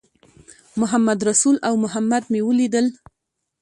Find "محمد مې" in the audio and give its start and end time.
1.83-2.41